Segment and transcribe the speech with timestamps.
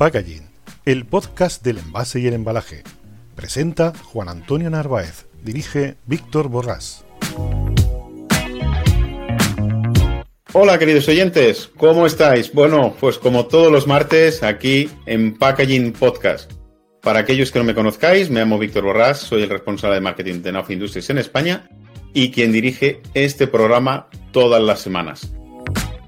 [0.00, 0.48] Packaging,
[0.86, 2.84] el podcast del envase y el embalaje.
[3.36, 5.26] Presenta Juan Antonio Narváez.
[5.42, 7.04] Dirige Víctor Borrás.
[10.54, 12.50] Hola queridos oyentes, ¿cómo estáis?
[12.54, 16.50] Bueno, pues como todos los martes aquí en Packaging Podcast.
[17.02, 20.40] Para aquellos que no me conozcáis, me llamo Víctor Borrás, soy el responsable de marketing
[20.40, 21.68] de Nauf Industries en España
[22.14, 25.30] y quien dirige este programa todas las semanas.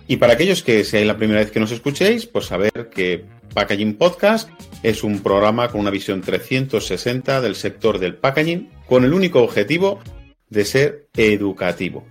[0.09, 3.95] Y para aquellos que sea la primera vez que nos escuchéis, pues saber que Packaging
[3.95, 4.49] Podcast
[4.83, 10.01] es un programa con una visión 360 del sector del packaging con el único objetivo
[10.49, 12.05] de ser educativo.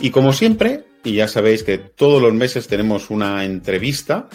[0.00, 4.28] Y como siempre, y ya sabéis que todos los meses tenemos una entrevista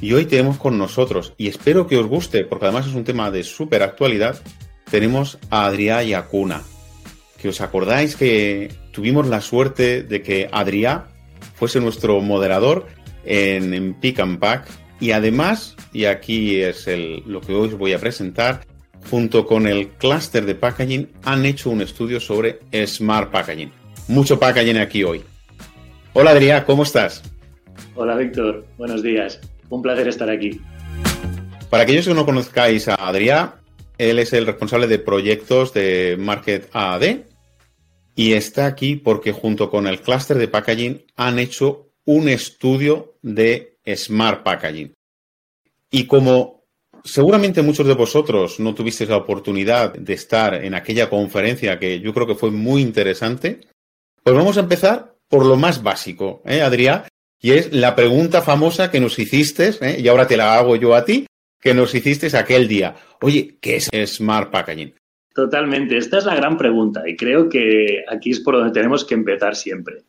[0.00, 3.30] y hoy tenemos con nosotros, y espero que os guste, porque además es un tema
[3.30, 4.40] de súper actualidad,
[4.90, 6.62] tenemos a Adrià Yacuna.
[7.36, 11.08] Que os acordáis que tuvimos la suerte de que Adrià
[11.54, 12.86] fuese nuestro moderador
[13.24, 14.68] en, en Pick and Pack
[15.00, 16.86] y además, y aquí es
[17.26, 18.66] lo que hoy os voy a presentar,
[19.10, 23.72] junto con el clúster de packaging, han hecho un estudio sobre Smart Packaging.
[24.08, 25.22] Mucho packaging aquí hoy.
[26.12, 27.22] Hola Adrián, ¿cómo estás?
[27.94, 29.40] Hola Víctor, buenos días.
[29.70, 30.60] Un placer estar aquí.
[31.70, 33.52] Para aquellos que no conozcáis a Adrián,
[33.96, 37.20] él es el responsable de proyectos de Market AD
[38.16, 43.69] y está aquí porque junto con el clúster de packaging han hecho un estudio de
[43.86, 44.92] Smart Packaging.
[45.90, 46.60] Y como
[47.04, 52.12] seguramente muchos de vosotros no tuvisteis la oportunidad de estar en aquella conferencia que yo
[52.12, 53.60] creo que fue muy interesante,
[54.22, 57.04] pues vamos a empezar por lo más básico, ¿eh, Adrián?
[57.40, 59.96] Y es la pregunta famosa que nos hiciste, ¿eh?
[59.98, 61.26] y ahora te la hago yo a ti,
[61.60, 62.96] que nos hiciste aquel día.
[63.22, 64.94] Oye, ¿qué es Smart Packaging?
[65.34, 69.14] Totalmente, esta es la gran pregunta y creo que aquí es por donde tenemos que
[69.14, 70.02] empezar siempre.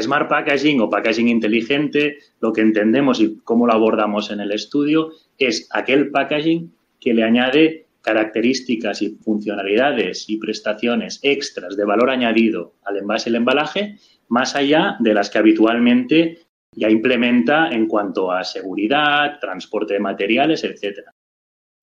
[0.00, 5.12] Smart Packaging o packaging inteligente, lo que entendemos y cómo lo abordamos en el estudio,
[5.38, 12.74] es aquel packaging que le añade características y funcionalidades y prestaciones extras de valor añadido
[12.84, 13.96] al envase y el embalaje,
[14.28, 16.38] más allá de las que habitualmente
[16.76, 21.08] ya implementa en cuanto a seguridad, transporte de materiales, etc.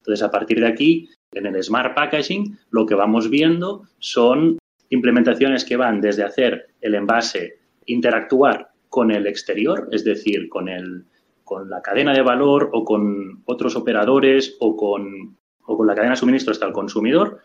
[0.01, 4.57] Entonces, a partir de aquí, en el Smart Packaging, lo que vamos viendo son
[4.89, 7.60] implementaciones que van desde hacer el envase
[7.91, 11.05] interactuar con el exterior, es decir, con, el,
[11.43, 16.13] con la cadena de valor o con otros operadores o con, o con la cadena
[16.13, 17.39] de suministro hasta el consumidor,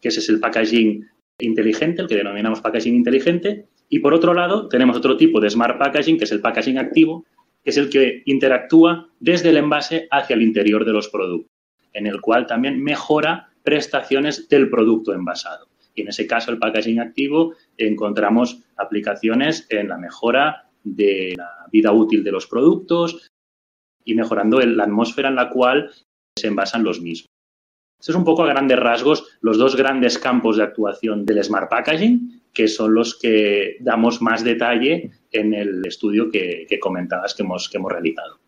[0.00, 1.06] que ese es el packaging
[1.38, 3.66] inteligente, el que denominamos packaging inteligente.
[3.88, 7.24] Y por otro lado, tenemos otro tipo de smart packaging, que es el packaging activo,
[7.64, 11.50] que es el que interactúa desde el envase hacia el interior de los productos,
[11.92, 15.66] en el cual también mejora prestaciones del producto envasado.
[15.94, 21.92] Y en ese caso, el packaging activo, encontramos aplicaciones en la mejora de la vida
[21.92, 23.30] útil de los productos
[24.04, 25.90] y mejorando la atmósfera en la cual
[26.36, 27.28] se envasan los mismos.
[28.00, 31.70] Estos es un poco a grandes rasgos los dos grandes campos de actuación del Smart
[31.70, 37.68] Packaging, que son los que damos más detalle en el estudio que, comentabas que hemos,
[37.68, 38.40] que hemos realizado.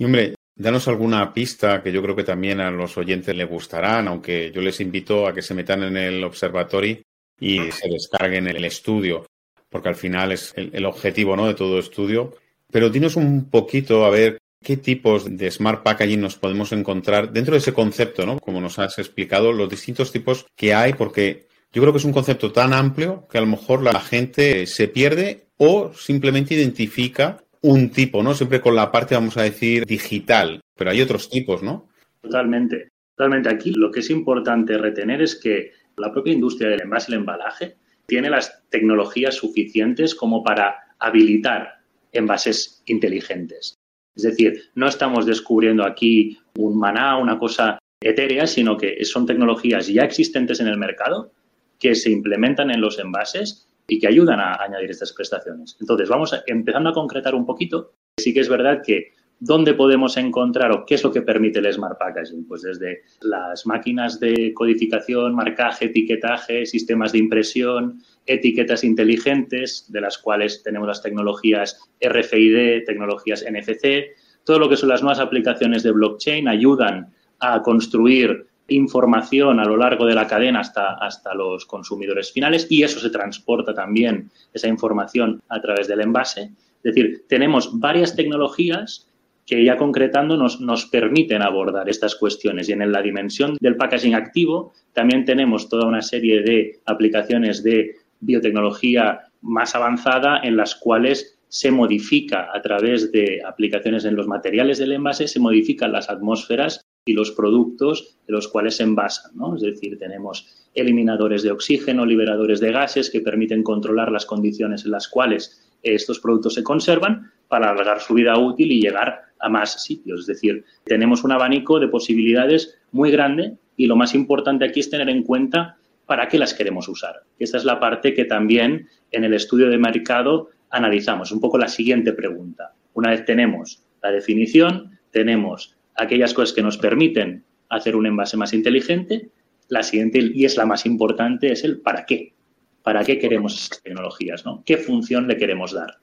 [0.00, 4.52] Hombre, Danos alguna pista que yo creo que también a los oyentes les gustarán, aunque
[4.54, 6.98] yo les invito a que se metan en el observatorio
[7.40, 9.26] y se descarguen el estudio,
[9.70, 11.46] porque al final es el, objetivo ¿no?
[11.46, 12.34] de todo estudio.
[12.70, 17.52] Pero dinos un poquito a ver qué tipos de smart packaging nos podemos encontrar dentro
[17.52, 18.38] de ese concepto, ¿no?
[18.38, 22.12] Como nos has explicado, los distintos tipos que hay, porque yo creo que es un
[22.12, 27.90] concepto tan amplio que a lo mejor la gente se pierde o simplemente identifica un
[27.90, 28.34] tipo, ¿no?
[28.34, 31.88] Siempre con la parte, vamos a decir, digital, pero hay otros tipos, ¿no?
[32.20, 32.88] Totalmente.
[33.16, 33.48] Totalmente.
[33.48, 37.20] Aquí lo que es importante retener es que la propia industria del envase y el
[37.20, 37.76] embalaje
[38.06, 41.80] tiene las tecnologías suficientes como para habilitar
[42.12, 43.74] envases inteligentes.
[44.14, 49.86] Es decir, no estamos descubriendo aquí un maná, una cosa etérea, sino que son tecnologías
[49.86, 51.32] ya existentes en el mercado
[51.78, 55.76] que se implementan en los envases y que ayudan a añadir estas prestaciones.
[55.80, 57.94] Entonces, vamos empezando a concretar un poquito.
[58.18, 59.12] Sí que es verdad que
[59.44, 62.46] ¿Dónde podemos encontrar o qué es lo que permite el Smart Packaging?
[62.46, 70.16] Pues desde las máquinas de codificación, marcaje, etiquetaje, sistemas de impresión, etiquetas inteligentes, de las
[70.18, 74.14] cuales tenemos las tecnologías RFID, tecnologías NFC,
[74.44, 79.76] todo lo que son las nuevas aplicaciones de blockchain ayudan a construir información a lo
[79.76, 84.68] largo de la cadena hasta, hasta los consumidores finales y eso se transporta también, esa
[84.68, 86.50] información, a través del envase.
[86.82, 89.08] Es decir, tenemos varias tecnologías
[89.46, 92.68] que ya concretando nos, nos permiten abordar estas cuestiones.
[92.68, 97.96] Y en la dimensión del packaging activo también tenemos toda una serie de aplicaciones de
[98.20, 104.78] biotecnología más avanzada en las cuales se modifica a través de aplicaciones en los materiales
[104.78, 109.32] del envase, se modifican las atmósferas y los productos de los cuales se envasan.
[109.56, 114.92] Es decir, tenemos eliminadores de oxígeno, liberadores de gases que permiten controlar las condiciones en
[114.92, 119.82] las cuales estos productos se conservan para alargar su vida útil y llegar a más
[119.82, 120.20] sitios.
[120.20, 124.90] Es decir, tenemos un abanico de posibilidades muy grande y lo más importante aquí es
[124.90, 125.76] tener en cuenta
[126.06, 127.24] para qué las queremos usar.
[127.38, 131.32] Esta es la parte que también en el estudio de mercado analizamos.
[131.32, 132.74] Un poco la siguiente pregunta.
[132.94, 138.52] Una vez tenemos la definición, tenemos aquellas cosas que nos permiten hacer un envase más
[138.52, 139.30] inteligente,
[139.68, 142.34] la siguiente, y es la más importante, es el para qué.
[142.82, 144.44] ¿Para qué queremos esas tecnologías?
[144.44, 144.62] ¿no?
[144.66, 145.98] ¿Qué función le queremos dar?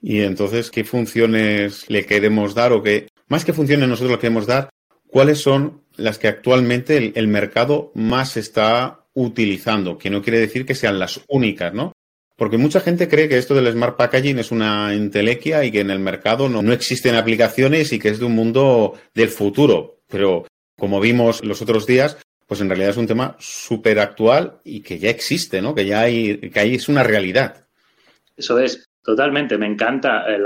[0.00, 4.46] Y entonces, ¿qué funciones le queremos dar o qué, más que funciones nosotros le queremos
[4.46, 4.70] dar,
[5.06, 9.98] cuáles son las que actualmente el, mercado más está utilizando?
[9.98, 11.92] Que no quiere decir que sean las únicas, ¿no?
[12.42, 15.90] Porque mucha gente cree que esto del smart packaging es una entelequia y que en
[15.90, 20.00] el mercado no, no, existen aplicaciones y que es de un mundo del futuro.
[20.08, 22.18] Pero como vimos los otros días,
[22.48, 25.72] pues en realidad es un tema súper actual y que ya existe, ¿no?
[25.72, 27.64] Que ya hay, que ahí es una realidad.
[28.36, 28.86] Eso es.
[29.04, 30.42] Totalmente, me encanta eh,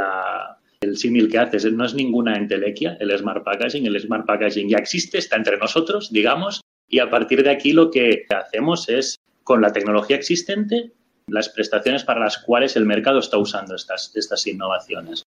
[0.83, 1.65] el símil que haces.
[1.73, 3.87] No es ninguna entelequia el Smart Packaging.
[3.87, 7.91] El Smart Packaging ya existe, está entre nosotros, digamos, y a partir de aquí lo
[7.91, 10.93] que hacemos es, con la tecnología existente,
[11.29, 15.23] las prestaciones para las cuales el mercado está usando estas, estas innovaciones.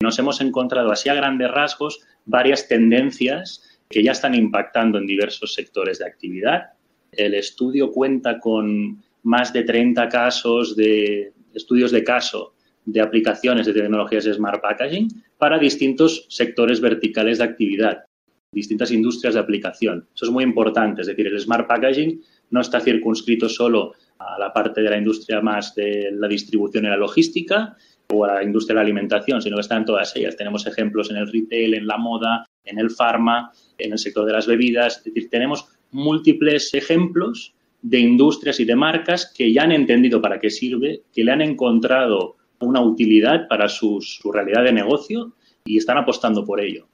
[0.00, 5.54] Nos hemos encontrado así a grandes rasgos varias tendencias que ya están impactando en diversos
[5.54, 6.72] sectores de actividad.
[7.10, 12.54] El estudio cuenta con más de 30 casos de, estudios de caso
[12.84, 18.04] de aplicaciones de tecnologías de Smart Packaging para distintos sectores verticales de actividad,
[18.52, 20.08] distintas industrias de aplicación.
[20.14, 24.52] Eso es muy importante, es decir, el Smart Packaging no está circunscrito solo a la
[24.52, 27.76] parte de la industria más de la distribución y la logística
[28.10, 30.36] o a la industria de la alimentación, sino que está en todas ellas.
[30.36, 34.32] Tenemos ejemplos en el retail, en la moda, en el pharma, en el sector de
[34.32, 39.72] las bebidas, es decir, tenemos múltiples ejemplos de industrias y de marcas que ya han
[39.72, 44.00] entendido para qué sirve, que le han encontrado una utilidad para su,
[44.32, 45.32] realidad de negocio
[45.64, 46.88] y están apostando por ello.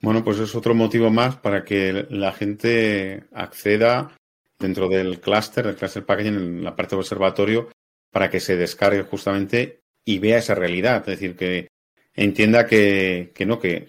[0.00, 4.12] Bueno, pues es otro motivo más para que la gente acceda
[4.58, 7.70] dentro del clúster, del clúster packaging, en la parte de observatorio,
[8.10, 11.00] para que se descargue justamente y vea esa realidad.
[11.00, 11.68] Es decir, que
[12.14, 13.86] entienda que, que no, que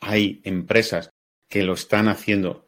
[0.00, 1.10] hay empresas
[1.48, 2.66] que lo están haciendo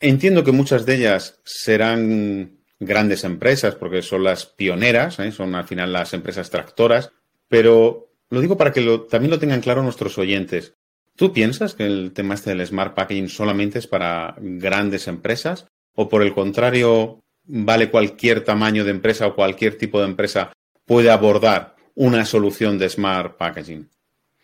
[0.00, 5.32] Entiendo que muchas de ellas serán grandes empresas porque son las pioneras, ¿eh?
[5.32, 7.12] son al final las empresas tractoras,
[7.48, 10.74] pero lo digo para que también lo tengan claro nuestros oyentes.
[11.16, 15.66] ¿Tú piensas que el tema este del smart packaging solamente es para grandes empresas?
[15.96, 20.52] ¿O por el contrario, vale cualquier tamaño de empresa o cualquier tipo de empresa
[20.84, 23.88] puede abordar una solución de smart packaging?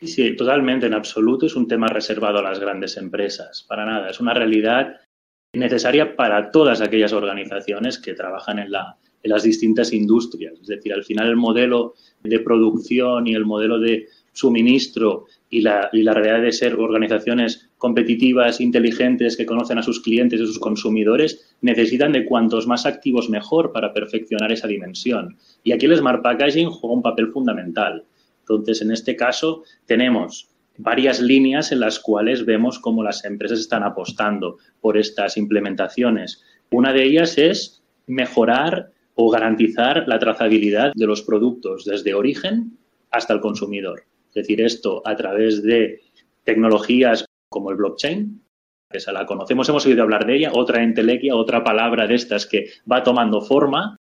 [0.01, 4.19] Sí, totalmente, en absoluto es un tema reservado a las grandes empresas, para nada, es
[4.19, 4.97] una realidad
[5.55, 10.55] necesaria para todas aquellas organizaciones que trabajan en, la, en las distintas industrias.
[10.61, 15.91] Es decir, al final el modelo de producción y el modelo de suministro y la,
[15.93, 20.47] y la, realidad de ser organizaciones competitivas, inteligentes, que conocen a sus clientes y a
[20.47, 25.37] sus consumidores, necesitan de cuantos más activos mejor para perfeccionar esa dimensión.
[25.63, 28.03] Y aquí el Smart Packaging juega un papel fundamental.
[28.41, 33.83] Entonces, en este caso, tenemos varias líneas en las cuales vemos cómo las empresas están
[33.83, 36.43] apostando por estas implementaciones.
[36.71, 42.79] Una de ellas es mejorar o garantizar la trazabilidad de los productos desde origen
[43.11, 44.05] hasta el consumidor.
[44.35, 46.01] Decir, esto a través de
[46.45, 48.43] tecnologías como el blockchain,
[48.91, 52.47] que esa la conocemos, hemos oído hablar de ella, otra entelequia, otra palabra de estas
[52.47, 53.97] que va tomando forma.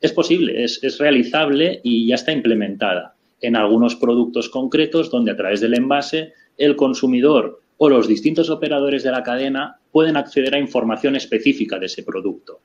[0.00, 5.36] Es posible, es, es realizable y ya está implementada en algunos productos concretos donde a
[5.36, 10.58] través del envase el consumidor o los distintos operadores de la cadena pueden acceder a
[10.58, 12.60] información específica de ese producto.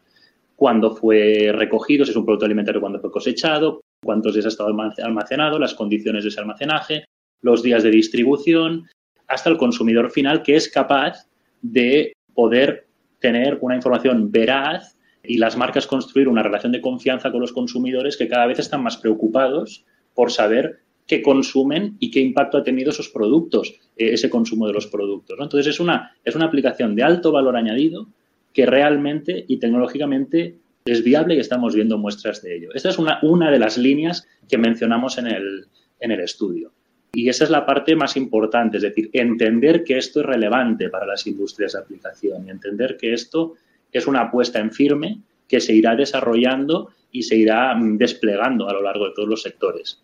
[0.55, 4.75] Cuándo fue recogido, si es un producto alimentario, cuándo fue cosechado, cuántos días ha estado
[5.03, 7.05] almacenado, las condiciones de ese almacenaje,
[7.41, 8.87] los días de distribución,
[9.27, 11.27] hasta el consumidor final que es capaz
[11.61, 12.87] de poder
[13.19, 18.17] tener una información veraz y las marcas construir una relación de confianza con los consumidores
[18.17, 22.89] que cada vez están más preocupados por saber qué consumen y qué impacto ha tenido
[22.89, 25.37] esos productos, eh, ese consumo de los productos.
[25.39, 28.07] Entonces es una, es una aplicación de alto valor añadido
[28.53, 32.69] que realmente y tecnológicamente es viable y estamos viendo muestras de ello.
[32.73, 35.67] Esta es una, una de las líneas que mencionamos en el,
[35.99, 36.71] en el estudio.
[37.13, 41.05] Y esa es la parte más importante, es decir, entender que esto es relevante para
[41.05, 43.55] las industrias de aplicación y entender que esto
[43.91, 48.73] es una apuesta en firme que se irá desarrollando y se irá mm, desplegando a
[48.73, 50.01] lo largo de todos los sectores.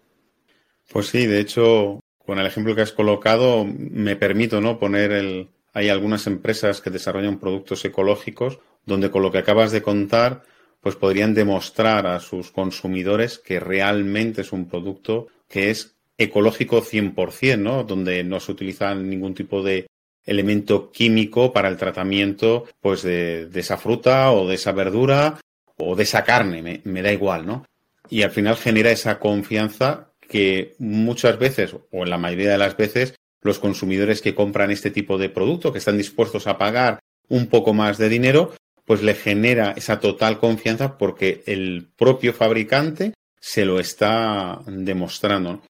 [0.91, 4.77] Pues sí, de hecho, con el ejemplo que has colocado, me permito ¿no?
[4.77, 5.47] poner el.
[5.73, 10.43] Hay algunas empresas que desarrollan productos ecológicos donde con lo que acabas de contar,
[10.81, 17.59] pues podrían demostrar a sus consumidores que realmente es un producto que es ecológico 100%,
[17.59, 17.83] ¿no?
[17.83, 19.87] Donde no se utiliza ningún tipo de
[20.25, 25.39] elemento químico para el tratamiento pues de, esa fruta o de esa verdura
[25.77, 27.65] o de esa carne, me, me, da igual, ¿no?
[28.09, 32.75] Y al final genera esa confianza que muchas veces, o en la mayoría de las
[32.75, 37.47] veces, los consumidores que compran este tipo de producto, que están dispuestos a pagar un
[37.47, 38.53] poco más de dinero,
[38.87, 45.61] pues le genera esa total confianza porque el propio fabricante se lo está demostrando.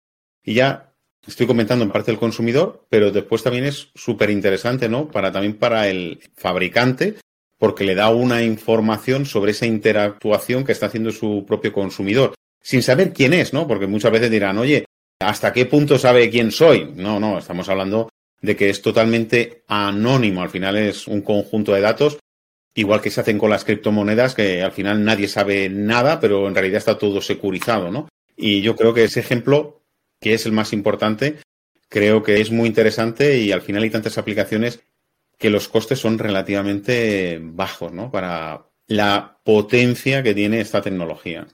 [0.43, 0.93] Y ya
[1.25, 5.07] estoy comentando en parte el consumidor, pero después también es súper interesante, ¿no?
[5.09, 7.15] Para también para el fabricante,
[7.57, 12.83] porque le da una información sobre esa interactuación que está haciendo su propio consumidor, sin
[12.83, 13.67] saber quién es, ¿no?
[13.67, 14.85] Porque muchas veces dirán, oye,
[15.19, 16.93] ¿hasta qué punto sabe quién soy?
[16.95, 18.09] No, no, estamos hablando
[18.41, 20.43] de que es totalmente anónimo.
[20.43, 22.19] Al final es un conjunto de datos,
[22.77, 26.53] igual que se hacen con las criptomonedas, que al final nadie sabe nada, pero en
[26.53, 28.07] realidad está todo securizado, ¿no?
[28.35, 29.81] Y yo creo que ese ejemplo
[30.21, 31.37] que es el más importante,
[31.89, 34.83] creo que es muy interesante y al final hay tantas aplicaciones
[35.39, 38.11] que los costes son relativamente bajos, ¿no?
[38.11, 41.47] Para la potencia que tiene esta tecnología.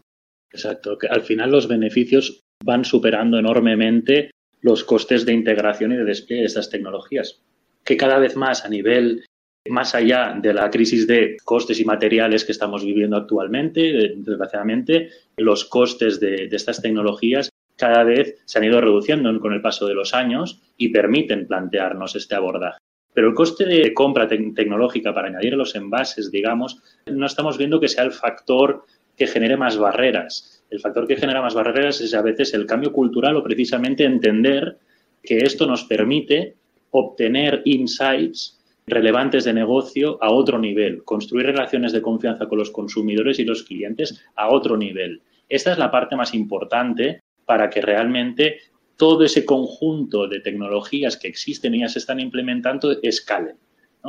[0.51, 6.03] Exacto, que al final los beneficios van superando enormemente los costes de integración y de
[6.03, 7.41] despliegue de estas tecnologías,
[7.85, 9.25] que cada vez más a nivel
[9.69, 15.65] más allá de la crisis de costes y materiales que estamos viviendo actualmente, desgraciadamente, los
[15.65, 20.13] costes de, estas tecnologías cada vez se han ido reduciendo con el paso de los
[20.13, 22.77] años y permiten plantearnos este abordaje.
[23.13, 27.87] Pero el coste de compra tecnológica para añadir los envases, digamos, no estamos viendo que
[27.87, 30.63] sea el factor que genere más barreras.
[30.69, 34.77] El factor que genera más barreras es a veces el cambio cultural o precisamente entender
[35.23, 36.55] que esto nos permite
[36.91, 43.39] obtener insights relevantes de negocio a otro nivel, construir relaciones de confianza con los consumidores
[43.39, 45.21] y los clientes a otro nivel.
[45.49, 48.59] Esta es la parte más importante para que realmente
[48.97, 53.57] todo ese conjunto de tecnologías que existen y ya se están implementando escalen.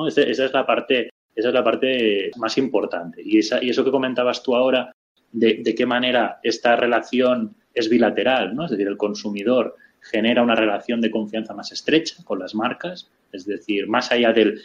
[0.06, 3.22] Esa, es la parte, esa es la parte más importante.
[3.24, 4.92] Y, eso que comentabas tú ahora,
[5.32, 8.64] de, de, qué manera esta relación es bilateral, ¿no?
[8.64, 13.44] es decir, el consumidor genera una relación de confianza más estrecha con las marcas, es
[13.44, 14.64] decir, más allá del,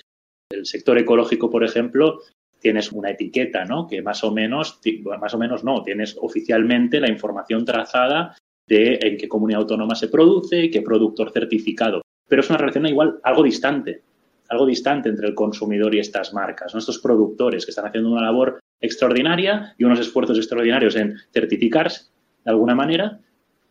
[0.64, 2.22] sector ecológico, por ejemplo,
[2.60, 3.86] tienes una etiqueta, ¿no?
[3.88, 4.80] Que más o menos,
[5.20, 8.36] más o menos no, tienes oficialmente la información trazada
[8.68, 12.02] de en qué comunidad autónoma se produce, qué productor certificado.
[12.28, 14.02] Pero es una relación igual algo distante,
[14.50, 18.60] algo distante entre el consumidor y estas marcas, estos productores que están haciendo una labor
[18.82, 22.06] extraordinaria y unos esfuerzos extraordinarios en certificarse
[22.44, 23.20] de alguna manera,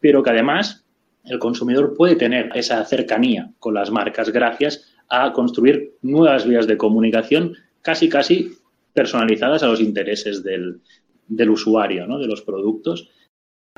[0.01, 0.88] pero que además
[1.29, 6.77] el consumidor puede tener esa cercanía con las marcas gracias a construir nuevas vías de
[6.77, 8.53] comunicación casi, casi
[8.93, 10.81] personalizadas a los intereses del,
[11.27, 12.19] del usuario, ¿no?
[12.19, 13.09] de los productos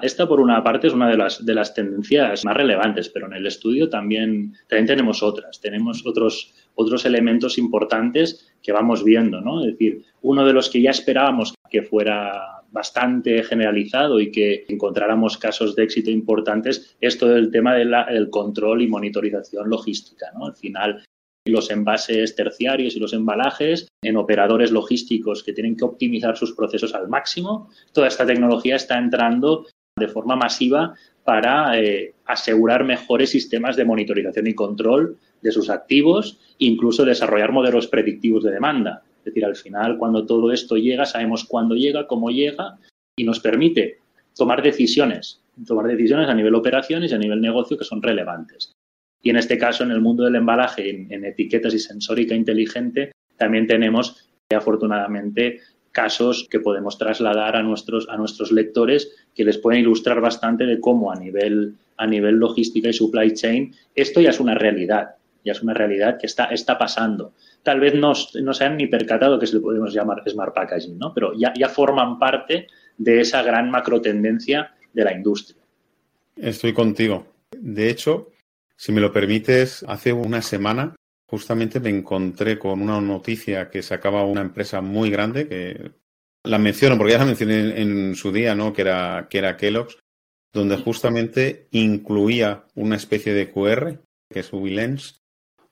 [0.03, 3.35] esta, por una parte, es una de las, de las tendencias más relevantes, pero en
[3.35, 5.61] el estudio también, también tenemos otras.
[5.61, 9.61] Tenemos otros, otros elementos importantes que vamos viendo, ¿no?
[9.61, 15.39] Es decir, uno de los que ya esperábamos que fuera bastante generalizado y que encontráramos
[15.39, 20.47] casos de éxito importantes es todo el tema del control y monitorización logística, ¿no?
[20.47, 21.05] Al final,
[21.47, 26.95] los envases terciarios y los embalajes en operadores logísticos que tienen que optimizar sus procesos
[26.95, 27.69] al máximo.
[27.93, 29.67] Toda esta tecnología está entrando
[29.99, 36.39] de forma masiva para eh, asegurar mejores sistemas de monitorización y control de sus activos,
[36.59, 39.03] incluso desarrollar modelos predictivos de demanda.
[39.21, 42.79] Es decir, al final, cuando todo esto llega, sabemos cuándo llega, cómo llega
[43.17, 43.99] y nos permite
[44.35, 48.73] tomar decisiones, tomar decisiones a nivel operaciones y a nivel negocio que son relevantes.
[49.23, 53.67] Y en este caso, en el mundo del embalaje, en, etiquetas y sensórica inteligente, también
[53.67, 55.61] tenemos, afortunadamente,
[55.93, 61.17] casos que podemos trasladar a nuestros, lectores que les pueden ilustrar bastante de cómo a
[61.17, 66.27] nivel, logística y supply chain esto ya es una realidad, ya es una realidad que
[66.27, 67.35] está pasando.
[67.63, 68.13] Tal vez no,
[68.43, 71.13] no se han ni percatado que se le podemos llamar smart packaging, ¿no?
[71.13, 75.63] pero ya, ya forman parte de esa gran macro tendencia de la industria.
[76.37, 77.27] Estoy contigo.
[77.57, 78.31] De hecho,
[78.77, 80.95] si me lo permites, hace una semana
[81.31, 85.93] justamente me encontré con una noticia que sacaba una empresa muy grande que
[86.43, 88.73] la menciono porque ya la mencioné en, su día, ¿no?
[88.73, 89.99] Que era, que era Kellogg's,
[90.53, 95.20] donde justamente incluía una especie de QR, que es WeLens,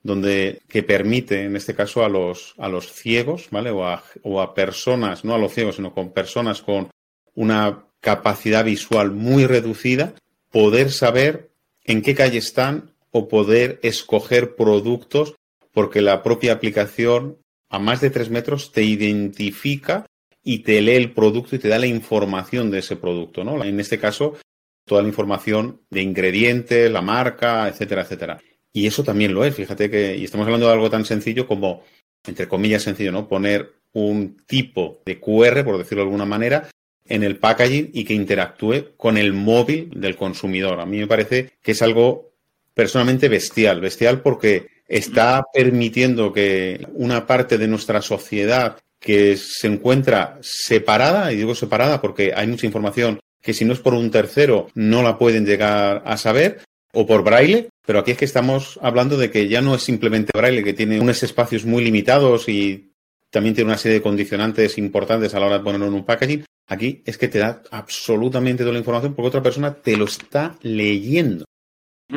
[0.01, 3.69] donde que permite, en este caso, a los, a los ciegos, ¿vale?
[3.71, 6.89] O a, o a personas, no a los ciegos, sino con personas con
[7.35, 10.13] una capacidad visual muy reducida,
[10.51, 11.51] poder saber
[11.83, 15.35] en qué calle están o poder escoger productos
[15.73, 17.37] porque la propia aplicación
[17.69, 20.05] a más de tres metros te identifica
[20.43, 23.63] y te lee el producto y te da la información de ese producto, ¿no?
[23.63, 24.37] En este caso,
[24.85, 28.39] toda la información de ingredientes, la marca, etcétera, etcétera.
[28.71, 31.83] Y eso también lo es, fíjate que, y estamos hablando de algo tan sencillo como,
[32.25, 33.27] entre comillas, sencillo, ¿no?
[33.27, 36.69] Poner un tipo de QR, por decirlo de alguna manera,
[37.05, 40.79] en el packaging y que interactúe con el móvil del consumidor.
[40.79, 42.33] A mí me parece que es algo
[42.73, 50.37] personalmente bestial, bestial porque está permitiendo que una parte de nuestra sociedad que se encuentra
[50.41, 54.67] separada, y digo separada porque hay mucha información que si no es por un tercero
[54.75, 56.61] no la pueden llegar a saber,
[56.93, 60.31] o por braille, pero aquí es que estamos hablando de que ya no es simplemente
[60.35, 62.91] braille, que tiene unos espacios muy limitados y
[63.29, 66.45] también tiene una serie de condicionantes importantes a la hora de ponerlo en un packaging.
[66.67, 70.57] Aquí es que te da absolutamente toda la información porque otra persona te lo está
[70.61, 71.45] leyendo.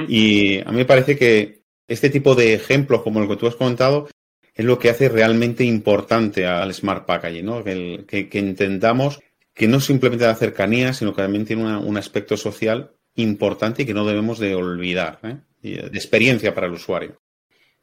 [0.09, 3.57] Y a mí me parece que este tipo de ejemplos, como el que tú has
[3.57, 4.09] comentado,
[4.55, 7.65] es lo que hace realmente importante al Smart Packaging, ¿no?
[7.65, 9.21] Que, que, entendamos
[9.55, 13.95] que no simplemente da cercanía, sino que también tiene un aspecto social importante y que
[13.95, 15.39] no debemos de olvidar, ¿eh?
[15.63, 17.19] de experiencia para el usuario.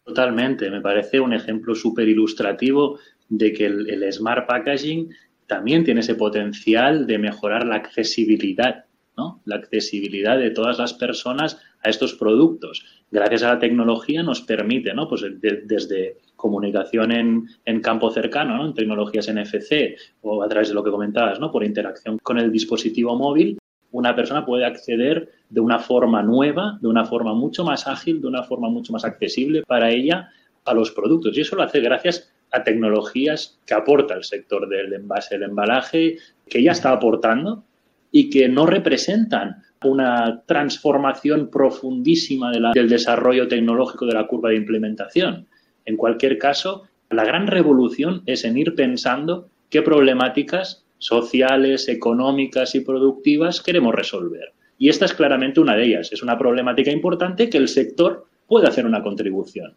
[0.09, 2.97] Totalmente, me parece un ejemplo súper ilustrativo
[3.29, 5.09] de que el, Smart Packaging
[5.45, 9.41] también tiene ese potencial de mejorar la accesibilidad, ¿no?
[9.45, 12.85] La accesibilidad de todas las personas a estos productos.
[13.11, 15.07] Gracias a la tecnología nos permite, ¿no?
[15.07, 20.89] Pues desde comunicación en, campo cercano, En tecnologías NFC o a través de lo que
[20.89, 21.51] comentabas, ¿no?
[21.51, 23.58] Por interacción con el dispositivo móvil,
[23.91, 28.27] una persona puede acceder de una forma nueva, de una forma mucho más ágil, de
[28.27, 30.29] una forma mucho más accesible para ella
[30.65, 31.35] a los productos.
[31.37, 36.17] Y eso lo hace gracias a tecnologías que aporta el sector del envase, del embalaje,
[36.47, 37.63] que ya está aportando
[38.11, 45.47] y que no representan una transformación profundísima del desarrollo tecnológico de la curva de implementación.
[45.85, 52.81] En cualquier caso, la gran revolución es en ir pensando qué problemáticas sociales, económicas y
[52.81, 54.53] productivas queremos resolver.
[54.77, 56.11] Y esta es claramente una de ellas.
[56.11, 59.75] Es una problemática importante que el sector puede hacer una contribución.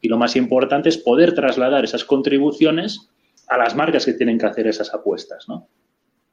[0.00, 3.08] Y lo más importante es poder trasladar esas contribuciones
[3.48, 5.68] a las marcas que tienen que hacer esas apuestas, ¿no?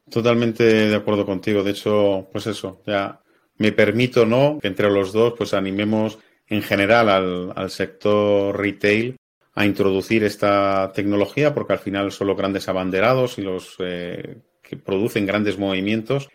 [0.10, 1.64] Totalmente de acuerdo contigo.
[1.64, 3.22] De hecho, pues eso, ya
[3.58, 4.58] me permito, ¿no?
[4.60, 9.16] Que entre los dos, pues animemos en general al, sector retail
[9.60, 14.78] a introducir esta tecnología, porque al final son los grandes abanderados y los eh, que
[14.78, 16.30] producen grandes movimientos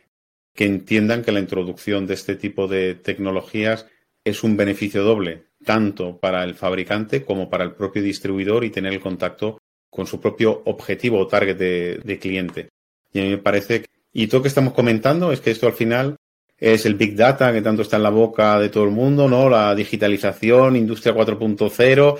[0.54, 3.86] que entiendan que la introducción de este tipo de tecnologías
[4.24, 8.92] es un beneficio doble, tanto para el fabricante como para el propio distribuidor y tener
[8.92, 9.56] el contacto
[9.88, 12.68] con su propio objetivo o target de cliente.
[13.10, 15.72] Y a mí me parece, y todo lo que estamos comentando es que esto al
[15.72, 16.16] final
[16.58, 19.48] es el Big Data que tanto está en la boca de todo el mundo, ¿no?
[19.48, 22.18] La digitalización, industria 4.0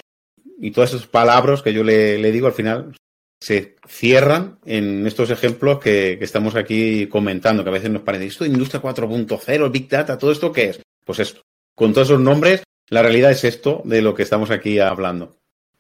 [0.59, 2.95] y todas esas palabras que yo le, digo al final
[3.41, 8.45] se cierran en estos ejemplos que, estamos aquí comentando, que a veces nos parece, esto
[8.45, 10.81] de industria 4.0, Big Data, ¿todo esto qué es?
[11.05, 11.43] Pues esto.
[11.75, 15.37] Con todos esos nombres, la realidad es esto de lo que estamos aquí hablando.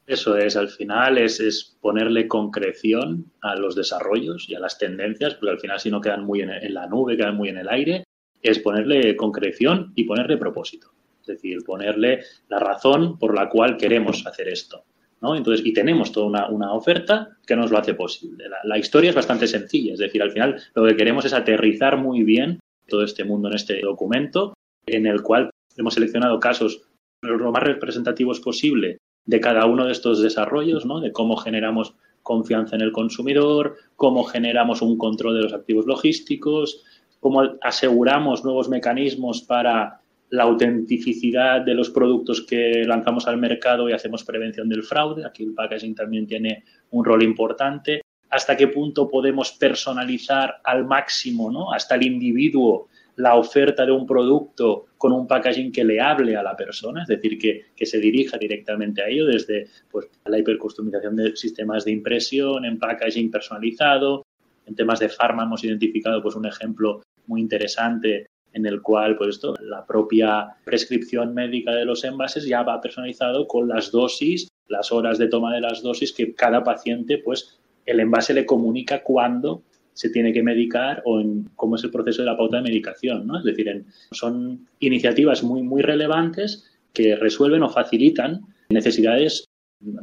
[0.06, 5.52] Eso es, al final es, ponerle concreción a los desarrollos y a las tendencias, porque
[5.52, 8.04] al final si no quedan muy en, la nube, quedan muy en el aire,
[8.42, 10.90] es ponerle concreción y ponerle propósito.
[11.24, 14.84] Es decir, ponerle la razón por la cual queremos hacer esto.
[15.22, 15.34] ¿no?
[15.34, 18.46] Entonces, y tenemos toda una, oferta que nos lo hace posible.
[18.48, 21.96] La, la, historia es bastante sencilla, es decir, al final lo que queremos es aterrizar
[21.96, 24.52] muy bien todo este mundo en este documento,
[24.84, 26.82] en el cual hemos seleccionado casos
[27.22, 31.00] lo más representativos posible de cada uno de estos desarrollos, ¿no?
[31.00, 36.84] de cómo generamos confianza en el consumidor, cómo generamos un control de los activos logísticos,
[37.20, 43.92] cómo aseguramos nuevos mecanismos para la autenticidad de los productos que lanzamos al mercado y
[43.92, 45.24] hacemos prevención del fraude.
[45.24, 48.00] Aquí el packaging también tiene un rol importante.
[48.30, 51.72] hasta qué punto podemos personalizar al máximo, ¿no?
[51.72, 56.42] Hasta el individuo la oferta de un producto con un packaging que le hable a
[56.42, 61.36] la persona, es decir, que, se dirija directamente a ello desde pues, la hipercustomización de
[61.36, 64.24] sistemas de impresión, en packaging personalizado.
[64.66, 69.36] En temas de farma hemos identificado pues, un ejemplo muy interesante en el cual pues,
[69.36, 74.90] esto, la propia prescripción médica de los envases ya va personalizado con las dosis, las
[74.92, 79.62] horas de toma de las dosis que cada paciente, pues el envase le comunica cuándo
[79.92, 83.26] se tiene que medicar o en cómo es el proceso de la pauta de medicación,
[83.26, 83.38] ¿no?
[83.38, 89.44] Es decir, son iniciativas muy, muy relevantes que resuelven o facilitan necesidades,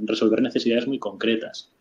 [0.06, 1.74] resolver necesidades muy concretas.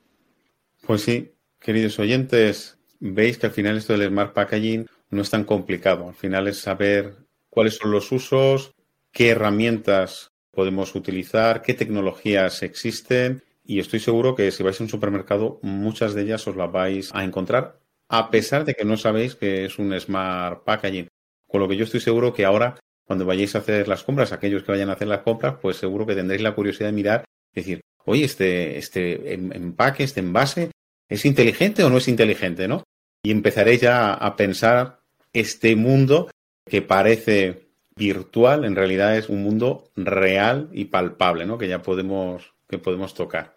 [0.87, 1.30] Pues sí,
[1.61, 6.09] queridos oyentes, veis que al final esto del Smart Packaging no es tan complicado.
[6.09, 7.14] Al final es saber
[7.49, 8.73] cuáles son los usos,
[9.12, 14.90] qué herramientas podemos utilizar, qué tecnologías existen y estoy seguro que si vais a un
[14.90, 19.37] supermercado, muchas de ellas os las vais a encontrar a pesar de que no sabéis
[19.37, 21.09] que es un smart packaging.
[21.46, 24.64] Con lo que yo estoy seguro que ahora, cuando vayáis a hacer las compras, aquellos
[24.64, 27.81] que vayan a hacer las compras, pues seguro que tendréis la curiosidad de mirar decir,
[28.05, 30.73] oye, este, este em, empaque, este envase,
[31.09, 32.83] ¿es inteligente o no es inteligente, no?
[33.23, 34.99] Y empezaréis ya a pensar
[35.33, 36.31] este mundo
[36.66, 41.59] que parece virtual, en realidad es un mundo real y palpable, ¿no?
[41.59, 43.57] Que ya podemos, que podemos tocar.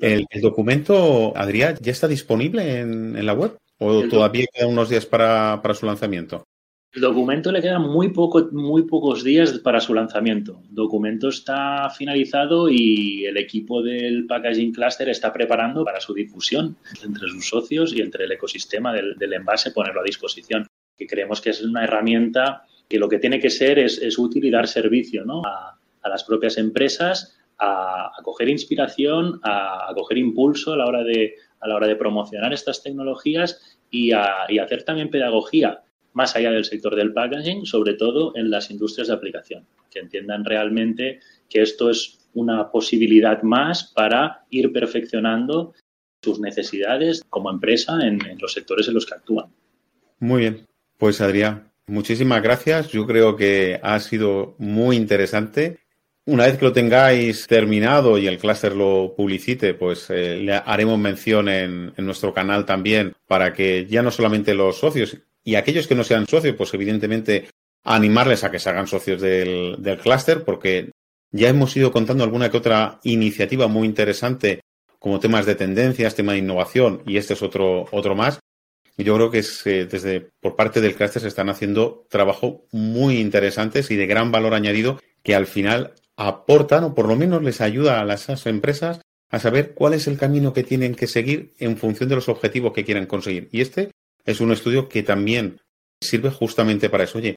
[0.00, 3.56] El, documento, Adrián, ¿ya está disponible en la web?
[3.78, 6.46] ¿O todavía quedan unos días para, su lanzamiento?
[6.92, 10.62] El documento le quedan muy, poco, muy pocos días para su lanzamiento.
[10.66, 16.76] El documento está finalizado y el equipo del Packaging Cluster está preparando para su difusión
[17.04, 20.66] entre sus socios y entre el ecosistema del, envase, ponerlo a disposición.
[20.96, 24.50] Que creemos que es una herramienta que lo que tiene que ser es, útil y
[24.50, 25.78] dar servicio a,
[26.08, 31.76] las propias empresas, a, coger inspiración, a, coger impulso a la hora de, a la
[31.76, 35.82] hora de promocionar estas tecnologías y, hacer también pedagogía
[36.12, 40.46] más allá del sector del packaging, sobre todo en las industrias de aplicación, que entiendan
[40.46, 45.74] realmente que esto es una posibilidad más para ir perfeccionando
[46.22, 49.46] sus necesidades como empresa en, los sectores en los que actúan.
[50.18, 50.66] Muy bien,
[50.98, 52.88] pues Adrián, muchísimas gracias.
[52.88, 55.78] Yo creo que ha sido muy interesante
[56.26, 60.98] una vez que lo tengáis terminado y el clúster lo publicite, pues eh, le haremos
[60.98, 65.94] mención en, nuestro canal también para que ya no solamente los socios y aquellos que
[65.94, 67.48] no sean socios, pues evidentemente
[67.84, 70.90] animarles a que se hagan socios del, del clúster porque
[71.30, 74.62] ya hemos ido contando alguna que otra iniciativa muy interesante
[74.98, 78.40] como temas de tendencias, tema de innovación y este es otro, otro más.
[78.96, 83.18] Yo creo que es, eh, desde por parte del clúster se están haciendo trabajo muy
[83.18, 87.60] interesantes y de gran valor añadido que al final aportan o por lo menos les
[87.60, 91.76] ayuda a las empresas a saber cuál es el camino que tienen que seguir en
[91.76, 93.48] función de los objetivos que quieran conseguir.
[93.52, 93.90] Y este
[94.24, 95.60] es un estudio que también
[96.00, 97.18] sirve justamente para eso.
[97.18, 97.36] Oye,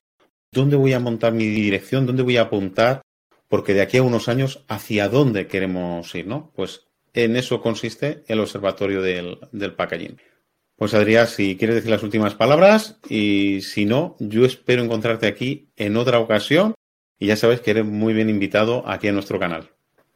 [0.51, 2.05] ¿dónde voy a montar mi dirección?
[2.05, 3.01] ¿Dónde voy a apuntar?
[3.47, 6.27] Porque de aquí a unos años, ¿hacia dónde queremos ir?
[6.27, 6.51] ¿no?
[6.55, 10.17] Pues en eso consiste el observatorio del, del packaging.
[10.79, 15.67] Pues Adrián, si quieres decir las últimas palabras y si no, yo espero encontrarte aquí
[15.75, 16.73] en otra ocasión
[17.19, 19.71] y ya sabes que eres muy bien invitado aquí a nuestro canal.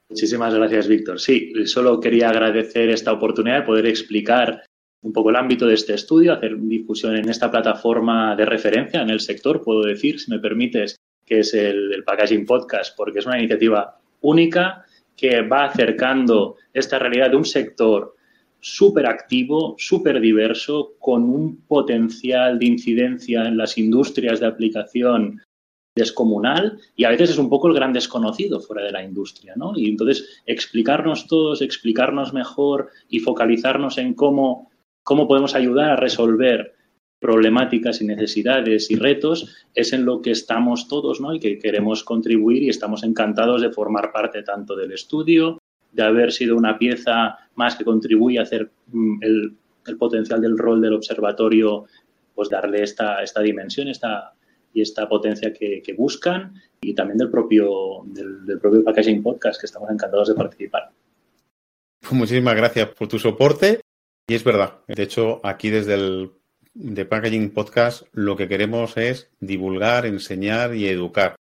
[0.07, 1.19] Muchísimas gracias, Víctor.
[1.19, 4.63] Sí, solo quería agradecer esta oportunidad de poder explicar
[5.01, 9.09] un poco el ámbito de este estudio, hacer difusión en esta plataforma de referencia en
[9.09, 10.95] el sector, puedo decir, si me permites,
[11.25, 14.85] que es el, el Packaging Podcast, porque es una iniciativa única
[15.17, 18.15] que va acercando esta realidad de un sector
[18.63, 25.41] súper activo, súper diverso, con un potencial de incidencia en las industrias de aplicación
[25.95, 29.73] descomunal y a veces es un poco el gran desconocido fuera de la industria, ¿no?
[29.75, 34.71] Y entonces explicarnos todos, explicarnos mejor y focalizarnos en cómo,
[35.03, 36.73] cómo podemos ayudar a resolver
[37.19, 41.33] problemáticas y necesidades y retos es en lo que estamos todos, ¿no?
[41.33, 45.59] Y que queremos contribuir y estamos encantados de formar parte tanto del estudio,
[45.93, 49.55] de haber sido una pieza más que contribuye a hacer mm, el,
[49.87, 51.85] el potencial del rol del observatorio,
[52.35, 54.33] pues darle esta, esta dimensión, esta
[54.73, 59.89] y esta potencia que, buscan y también del propio, del, propio Packaging Podcast, que estamos
[59.91, 60.91] encantados de participar.
[62.01, 63.81] Pues muchísimas gracias por tu soporte.
[64.27, 66.31] Y es verdad, de hecho, aquí desde el
[66.73, 71.35] de Packaging Podcast lo que queremos es divulgar, enseñar y educar,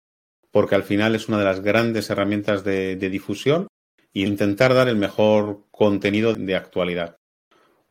[0.50, 3.68] porque al final es una de las grandes herramientas de, de difusión
[4.14, 7.18] e intentar dar el mejor contenido de actualidad.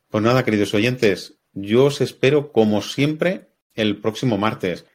[0.09, 4.85] Pues nada, queridos oyentes, yo os espero como siempre el próximo martes.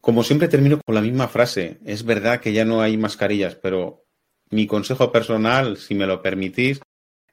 [0.00, 1.78] Como siempre termino con la misma frase.
[1.84, 4.04] Es verdad que ya no hay mascarillas, pero
[4.50, 6.80] mi consejo personal, si me lo permitís,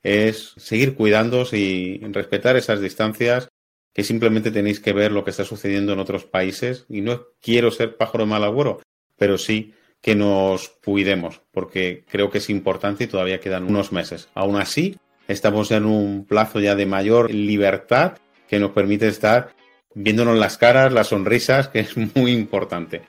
[0.04, 3.50] es seguir cuidándoos y respetar esas distancias,
[3.94, 6.86] que simplemente tenéis que ver lo que está sucediendo en otros países.
[6.90, 8.82] Y no quiero ser pájaro mal agüero,
[9.18, 14.30] pero sí que nos cuidemos, porque creo que es importante y todavía quedan unos meses.
[14.34, 19.54] Aún así, estamos en un plazo ya de mayor libertad que nos permite estar
[19.94, 23.04] viéndonos las caras, las sonrisas, que es muy importante.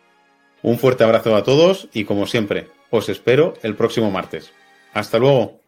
[0.63, 4.53] Un fuerte abrazo a todos y como siempre, os espero el próximo martes.
[4.93, 5.62] Hasta luego.